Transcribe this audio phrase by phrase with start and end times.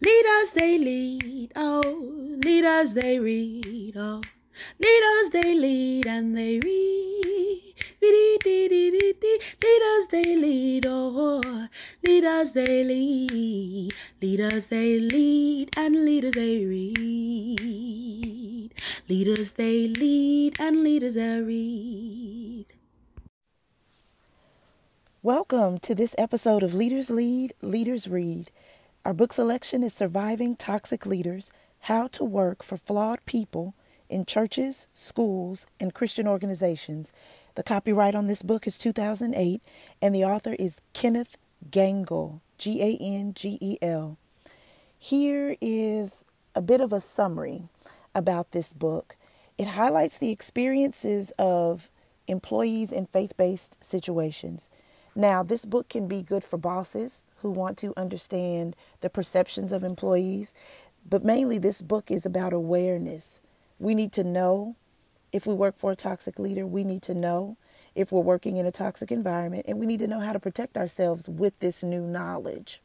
[0.00, 4.20] Leaders they lead, oh, leaders they read, oh,
[4.78, 7.74] leaders they lead and they read.
[8.02, 8.38] Leaders
[10.10, 11.68] they lead, oh,
[12.02, 18.72] leaders they lead, leaders they lead and leaders they read.
[19.08, 22.66] Leaders they lead and leaders they read.
[25.22, 28.50] Welcome to this episode of Leaders Lead, Leaders Read.
[29.04, 31.50] Our book selection is Surviving Toxic Leaders
[31.80, 33.74] How to Work for Flawed People
[34.08, 37.12] in Churches, Schools, and Christian Organizations.
[37.54, 39.60] The copyright on this book is 2008,
[40.00, 41.36] and the author is Kenneth
[41.70, 44.16] Gangel, G A N G E L.
[44.98, 46.24] Here is
[46.54, 47.64] a bit of a summary
[48.14, 49.16] about this book.
[49.58, 51.90] It highlights the experiences of
[52.26, 54.70] employees in faith based situations.
[55.14, 59.84] Now, this book can be good for bosses who want to understand the perceptions of
[59.84, 60.54] employees,
[61.06, 63.38] but mainly this book is about awareness.
[63.78, 64.76] We need to know
[65.30, 67.58] if we work for a toxic leader, we need to know
[67.94, 70.78] if we're working in a toxic environment, and we need to know how to protect
[70.78, 72.80] ourselves with this new knowledge.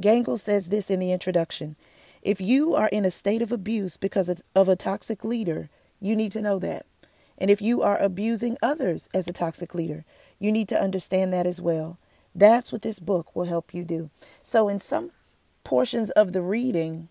[0.00, 1.76] Gangel says this in the introduction
[2.22, 5.68] If you are in a state of abuse because of a toxic leader,
[6.00, 6.86] you need to know that.
[7.36, 10.06] And if you are abusing others as a toxic leader,
[10.38, 11.98] you need to understand that as well.
[12.34, 14.10] That's what this book will help you do.
[14.42, 15.10] So, in some
[15.62, 17.08] portions of the reading,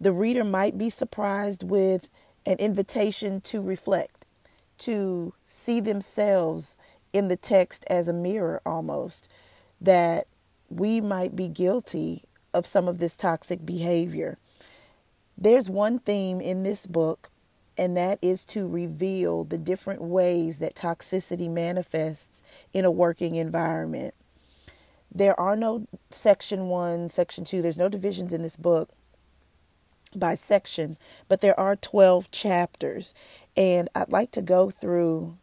[0.00, 2.08] the reader might be surprised with
[2.46, 4.26] an invitation to reflect,
[4.78, 6.76] to see themselves
[7.12, 9.28] in the text as a mirror almost,
[9.80, 10.26] that
[10.68, 14.38] we might be guilty of some of this toxic behavior.
[15.36, 17.30] There's one theme in this book
[17.76, 22.42] and that is to reveal the different ways that toxicity manifests
[22.72, 24.14] in a working environment.
[25.14, 28.90] There are no section one, section two, there's no divisions in this book
[30.14, 30.96] by section,
[31.28, 33.14] but there are 12 chapters.
[33.56, 35.36] And I'd like to go through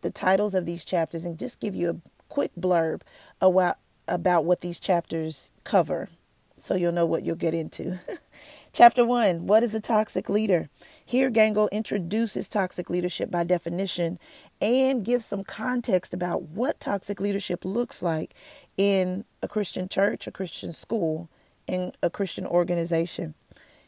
[0.00, 3.02] the titles of these chapters and just give you a quick blurb
[3.40, 6.08] about, about what these chapters cover
[6.56, 7.98] so you'll know what you'll get into.
[8.74, 10.70] Chapter 1 What is a toxic leader?
[11.04, 14.18] Here, Gangel introduces toxic leadership by definition
[14.62, 18.34] and gives some context about what toxic leadership looks like
[18.78, 21.28] in a Christian church, a Christian school,
[21.68, 23.34] and a Christian organization.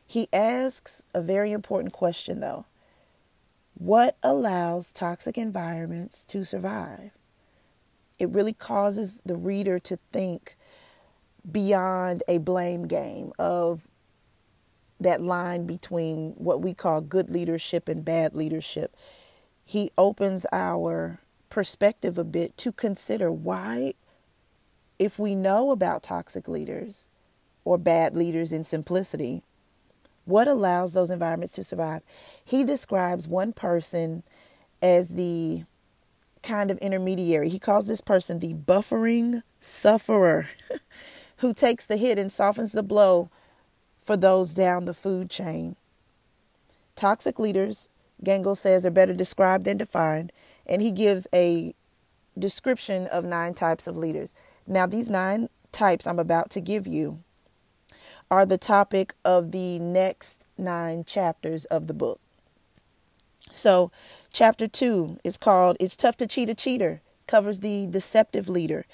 [0.06, 2.66] He asks a very important question, though
[3.78, 7.12] What allows toxic environments to survive?
[8.18, 10.58] It really causes the reader to think
[11.50, 13.88] beyond a blame game of
[15.00, 18.96] that line between what we call good leadership and bad leadership.
[19.64, 23.94] He opens our perspective a bit to consider why,
[24.98, 27.08] if we know about toxic leaders
[27.64, 29.42] or bad leaders in simplicity,
[30.24, 32.02] what allows those environments to survive?
[32.44, 34.22] He describes one person
[34.82, 35.64] as the
[36.42, 37.48] kind of intermediary.
[37.48, 40.48] He calls this person the buffering sufferer
[41.38, 43.30] who takes the hit and softens the blow
[44.04, 45.74] for those down the food chain.
[46.94, 47.88] Toxic leaders,
[48.22, 50.30] Gangel says, are better described than defined,
[50.66, 51.74] and he gives a
[52.38, 54.34] description of nine types of leaders.
[54.66, 57.20] Now, these nine types I'm about to give you
[58.30, 62.20] are the topic of the next nine chapters of the book.
[63.50, 63.90] So,
[64.32, 68.84] chapter two is called It's Tough to Cheat a Cheater, covers the deceptive leader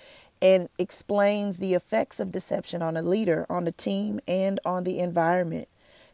[0.43, 4.99] and explains the effects of deception on a leader, on a team, and on the
[4.99, 5.69] environment.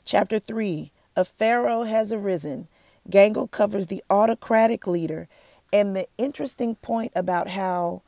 [0.05, 2.69] Chapter 3 A Pharaoh has arisen.
[3.09, 5.29] Gangel covers the autocratic leader
[5.73, 8.03] and the interesting point about how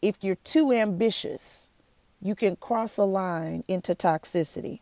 [0.00, 1.68] if you're too ambitious,
[2.20, 4.80] you can cross a line into toxicity.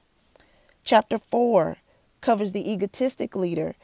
[0.84, 1.76] Chapter 4
[2.20, 3.74] covers the egotistic leader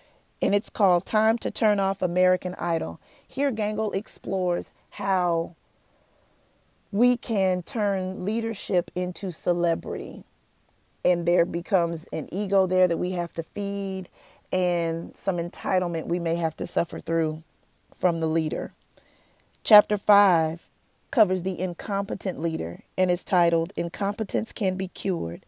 [0.43, 3.01] and it's called Time to Turn Off American Idol.
[3.27, 5.57] Here, Gangel explores how
[6.97, 10.25] we can turn leadership into celebrity.
[11.05, 14.09] And there becomes an ego there that we have to feed
[14.51, 17.43] and some entitlement we may have to suffer through
[17.95, 18.73] from the leader.
[19.63, 20.69] Chapter 5
[21.11, 25.45] covers the incompetent leader and is titled Incompetence Can Be Cured.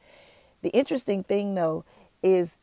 [0.60, 1.84] The interesting thing, though,
[2.22, 2.58] is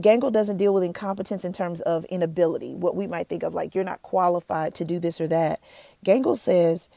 [0.00, 3.74] Gangel doesn't deal with incompetence in terms of inability, what we might think of like
[3.74, 5.60] you're not qualified to do this or that.
[6.04, 6.90] Gangel says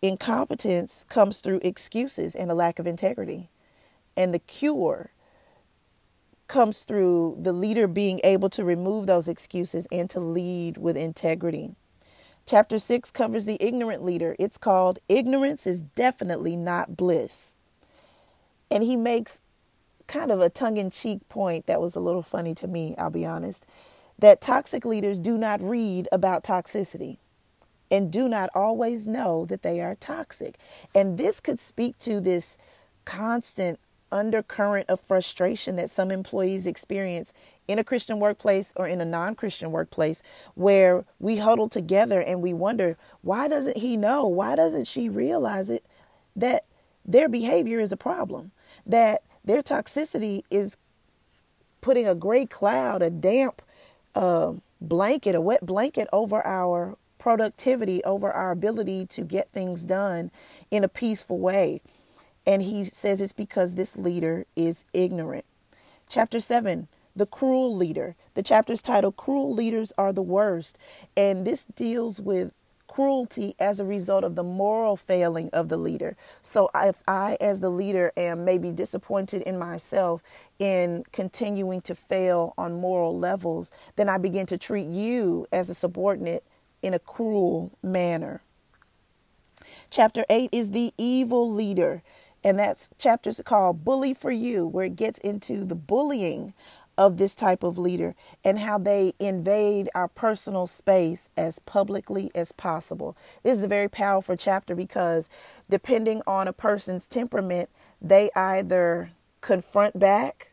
[0.00, 3.50] Incompetence comes through excuses and a lack of integrity.
[4.16, 5.10] And the cure
[6.46, 11.74] comes through the leader being able to remove those excuses and to lead with integrity.
[12.46, 14.34] Chapter 6 covers the ignorant leader.
[14.38, 17.54] It's called Ignorance is Definitely Not Bliss.
[18.70, 19.40] And he makes
[20.06, 23.10] kind of a tongue in cheek point that was a little funny to me, I'll
[23.10, 23.66] be honest,
[24.18, 27.18] that toxic leaders do not read about toxicity
[27.90, 30.58] and do not always know that they are toxic.
[30.94, 32.58] And this could speak to this
[33.04, 33.78] constant
[34.10, 37.32] undercurrent of frustration that some employees experience
[37.66, 40.22] in a Christian workplace or in a non Christian workplace
[40.54, 44.26] where we huddle together and we wonder, why doesn't he know?
[44.26, 45.84] Why doesn't she realize it?
[46.34, 46.66] That
[47.04, 48.52] their behavior is a problem,
[48.86, 50.76] that their toxicity is
[51.80, 53.62] putting a gray cloud, a damp
[54.14, 60.30] uh, blanket, a wet blanket over our productivity, over our ability to get things done
[60.70, 61.80] in a peaceful way.
[62.46, 65.44] And he says it's because this leader is ignorant.
[66.08, 66.88] Chapter 7
[67.18, 68.14] the cruel leader.
[68.34, 70.78] The chapter's titled Cruel Leaders Are the Worst.
[71.16, 72.52] And this deals with
[72.86, 76.16] cruelty as a result of the moral failing of the leader.
[76.42, 80.22] So if I, as the leader, am maybe disappointed in myself
[80.58, 85.74] in continuing to fail on moral levels, then I begin to treat you as a
[85.74, 86.44] subordinate
[86.82, 88.42] in a cruel manner.
[89.90, 92.02] Chapter 8 is the evil leader.
[92.44, 96.54] And that's chapters called Bully for You, where it gets into the bullying
[96.96, 98.14] of this type of leader
[98.44, 103.16] and how they invade our personal space as publicly as possible.
[103.42, 105.28] This is a very powerful chapter because
[105.70, 107.70] depending on a person's temperament,
[108.02, 110.52] they either confront back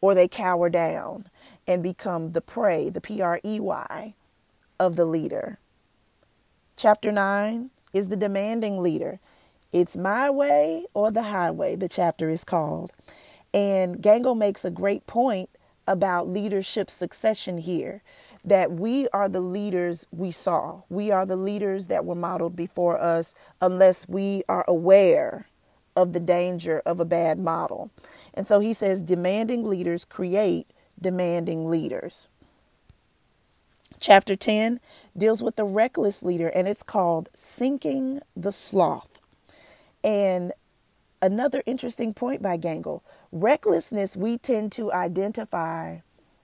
[0.00, 1.26] or they cower down
[1.66, 4.14] and become the prey, the P R E Y,
[4.80, 5.58] of the leader.
[6.76, 9.20] Chapter 9 is the demanding leader.
[9.72, 12.92] It's my way or the highway, the chapter is called.
[13.52, 15.50] And Gangel makes a great point
[15.86, 18.02] about leadership succession here
[18.44, 20.82] that we are the leaders we saw.
[20.88, 25.46] We are the leaders that were modeled before us unless we are aware
[25.94, 27.92] of the danger of a bad model.
[28.34, 30.66] And so he says demanding leaders create
[31.00, 32.26] demanding leaders.
[34.06, 34.80] Chapter 10
[35.16, 39.18] deals with the reckless leader and it's called Sinking the Sloth.
[40.04, 40.52] And
[41.22, 43.02] another interesting point by Gangel
[43.32, 46.00] Recklessness, we tend to identify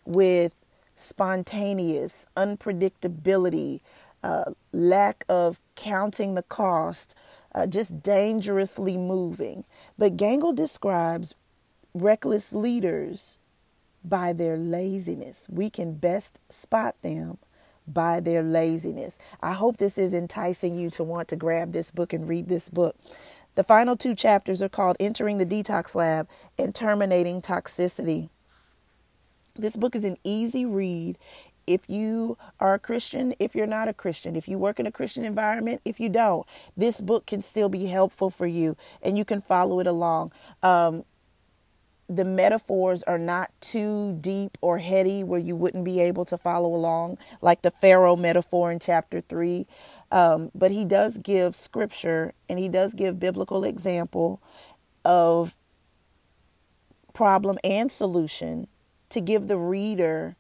[0.07, 0.55] with
[0.95, 3.81] spontaneous, unpredictability,
[4.23, 7.15] uh, lack of counting the cost,
[7.55, 9.65] uh, just dangerously moving.
[9.99, 11.35] But Gangel describes
[11.93, 13.39] reckless leaders
[14.03, 15.47] by their laziness.
[15.51, 17.37] We can best spot them
[17.93, 19.19] by their laziness.
[19.43, 22.69] I hope this is enticing you to want to grab this book and read this
[22.69, 22.97] book.
[23.55, 26.29] The final two chapters are called Entering the Detox Lab
[26.59, 28.31] and Terminating Toxicity.
[29.57, 31.19] This book is an easy read
[31.67, 34.93] if you are a Christian, if you're not a Christian, if you work in a
[34.93, 36.47] Christian environment, if you don't,
[36.77, 40.33] this book can still be helpful for you and you can follow it along.
[40.63, 41.05] Um,
[42.11, 46.75] the metaphors are not too deep or heady where you wouldn't be able to follow
[46.75, 49.65] along, like the Pharaoh metaphor in chapter 3.
[50.11, 54.43] Um, but he does give scripture and he does give biblical example
[55.05, 55.55] of
[57.13, 58.67] problem and solution
[59.11, 60.35] to give the reader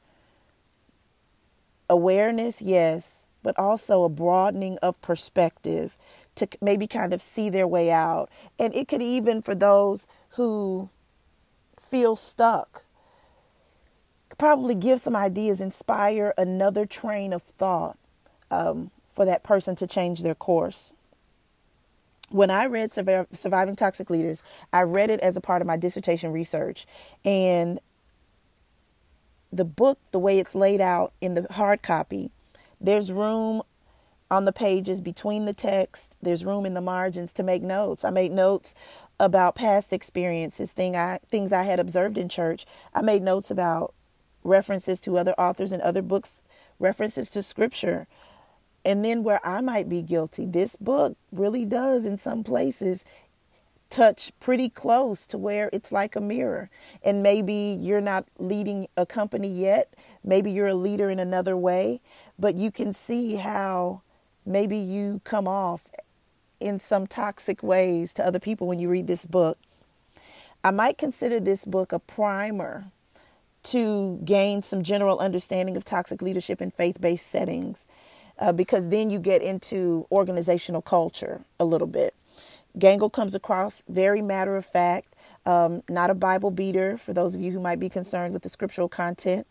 [1.88, 5.96] awareness, yes, but also a broadening of perspective
[6.34, 8.28] to maybe kind of see their way out.
[8.58, 10.90] And it could even, for those who
[11.90, 12.84] feel stuck,
[14.38, 17.98] probably give some ideas, inspire another train of thought.
[18.50, 20.94] Um, for that person to change their course.
[22.30, 24.42] When I read Surviving Toxic Leaders,
[24.72, 26.86] I read it as a part of my dissertation research.
[27.24, 27.80] And
[29.52, 32.30] the book, the way it's laid out in the hard copy,
[32.80, 33.62] there's room
[34.30, 38.04] on the pages between the text, there's room in the margins to make notes.
[38.04, 38.76] I made notes
[39.20, 42.64] about past experiences, thing I, things I had observed in church.
[42.94, 43.94] I made notes about
[44.42, 46.42] references to other authors and other books,
[46.78, 48.08] references to scripture,
[48.82, 53.04] and then where I might be guilty, this book really does in some places
[53.90, 56.70] touch pretty close to where it's like a mirror.
[57.02, 59.92] And maybe you're not leading a company yet,
[60.24, 62.00] maybe you're a leader in another way,
[62.38, 64.00] but you can see how
[64.46, 65.86] maybe you come off
[66.60, 69.58] in some toxic ways to other people when you read this book.
[70.64, 72.86] I might consider this book a primer
[73.64, 77.86] to gain some general understanding of toxic leadership in faith based settings
[78.38, 82.14] uh, because then you get into organizational culture a little bit.
[82.78, 87.42] Gangel comes across very matter of fact, um, not a Bible beater for those of
[87.42, 89.46] you who might be concerned with the scriptural content.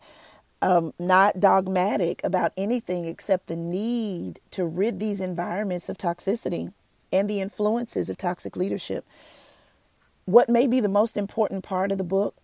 [0.62, 6.72] um, not dogmatic about anything except the need to rid these environments of toxicity
[7.12, 9.04] and the influences of toxic leadership.
[10.24, 12.34] What may be the most important part of the book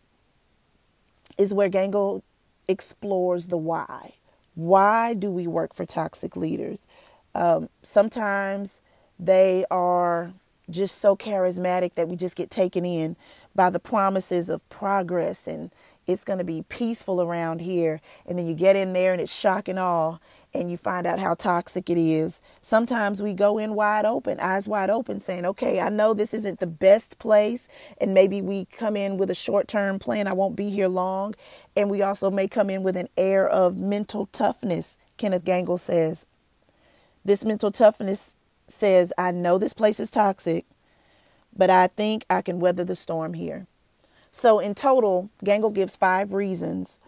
[1.39, 2.23] is where Gangel
[2.69, 4.15] explores the why.
[4.55, 6.89] Why do we work for toxic leaders?
[7.35, 8.81] Um, sometimes
[9.19, 10.33] they are
[10.71, 13.17] just so charismatic that we just get taken in
[13.55, 15.71] by the promises of progress and
[16.07, 18.01] it's going to be peaceful around here.
[18.27, 20.19] And then you get in there and it's shock and awe
[20.61, 22.41] and you find out how toxic it is.
[22.63, 26.61] Sometimes we go in wide open, eyes wide open, saying, okay, I know this isn't
[26.61, 27.69] the best place.
[28.01, 30.27] And maybe we come in with a short term plan.
[30.27, 31.35] I won't be here long.
[31.77, 36.27] And we also may come in with an air of mental toughness, Kenneth Gangel says.
[37.25, 38.35] This mental toughness
[38.69, 40.65] says, I know this place is toxic,
[41.57, 43.67] but I think I can weather the storm here.
[44.31, 46.99] So, in total, Gangel gives five reasons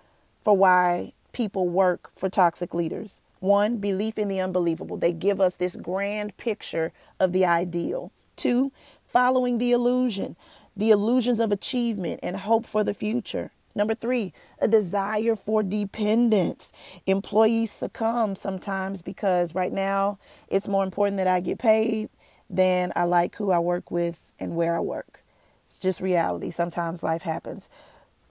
[0.43, 3.21] for why people work for toxic leaders.
[3.40, 4.97] One, belief in the unbelievable.
[4.97, 8.12] They give us this grand picture of the ideal.
[8.37, 8.73] Two,
[9.07, 10.37] following the illusion,
[10.76, 13.50] the illusions of achievement and hope for the future.
[13.75, 16.73] Number three, a desire for dependence.
[17.07, 20.18] Employees succumb sometimes because right now
[20.49, 22.09] it's more important that I get paid
[22.50, 25.23] than I like who I work with and where I work.
[25.66, 26.50] It's just reality.
[26.50, 27.68] Sometimes life happens.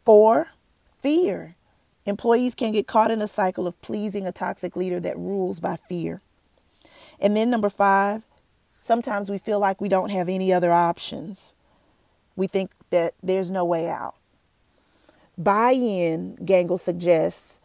[0.03, 0.49] Four,
[1.01, 1.56] fear.
[2.07, 5.75] Employees can get caught in a cycle of pleasing a toxic leader that rules by
[5.75, 6.21] fear.
[7.19, 8.23] And then number five,
[8.79, 11.53] sometimes we feel like we don't have any other options.
[12.37, 14.15] We think that there's no way out.
[15.37, 17.59] Buy in, Gangel suggests,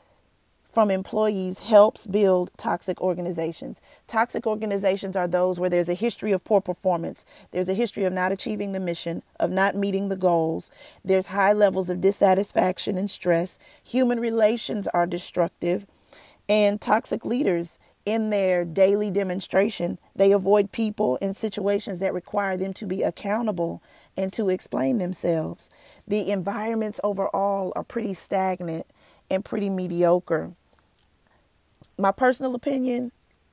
[0.72, 3.80] from employees helps build toxic organizations.
[4.06, 8.12] Toxic organizations are those where there's a history of poor performance, there's a history of
[8.12, 10.70] not achieving the mission, of not meeting the goals,
[11.04, 15.86] there's high levels of dissatisfaction and stress, human relations are destructive,
[16.48, 22.72] and toxic leaders in their daily demonstration, they avoid people and situations that require them
[22.72, 23.82] to be accountable
[24.16, 25.70] and to explain themselves.
[26.08, 28.86] The environments overall are pretty stagnant
[29.30, 30.52] and pretty mediocre
[31.98, 33.12] my personal opinion,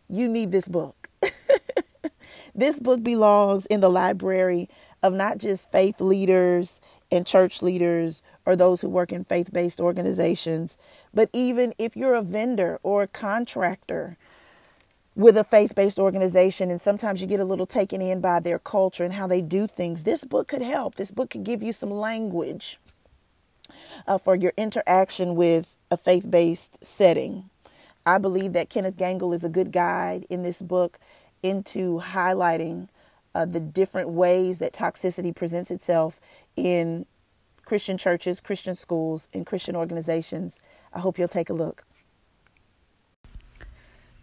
[0.09, 1.09] you need this book.
[2.55, 4.69] this book belongs in the library
[5.03, 6.81] of not just faith leaders
[7.11, 10.77] and church leaders or those who work in faith based organizations,
[11.13, 14.17] but even if you're a vendor or a contractor
[15.15, 18.59] with a faith based organization and sometimes you get a little taken in by their
[18.59, 20.95] culture and how they do things, this book could help.
[20.95, 22.79] This book could give you some language
[24.07, 27.49] uh, for your interaction with a faith based setting.
[28.05, 30.99] I believe that Kenneth Gangel is a good guide in this book
[31.43, 32.89] into highlighting
[33.35, 36.19] uh, the different ways that toxicity presents itself
[36.55, 37.05] in
[37.65, 40.57] Christian churches, Christian schools, and Christian organizations.
[40.91, 41.85] I hope you'll take a look.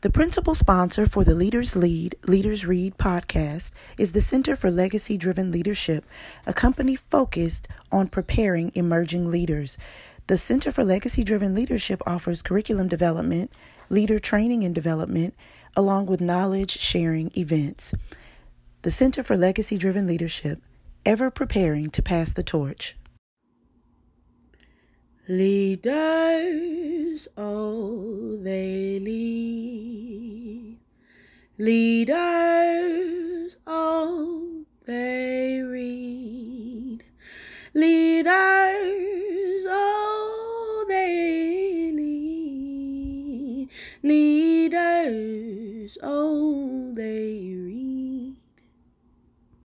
[0.02, 5.16] The principal sponsor for the Leaders Lead, Leaders Read podcast is the Center for Legacy
[5.16, 6.04] Driven Leadership,
[6.46, 9.78] a company focused on preparing emerging leaders.
[10.28, 13.52] The Center for Legacy Driven Leadership offers curriculum development,
[13.88, 15.34] leader training and development,
[15.76, 17.94] along with knowledge sharing events.
[18.82, 20.60] The Center for Legacy Driven Leadership,
[21.04, 22.96] ever preparing to pass the torch.
[25.28, 30.78] Leaders, oh, they lead.
[31.56, 37.04] Leaders, oh, they read.
[37.74, 38.65] Leaders,
[46.02, 47.75] Oh, they.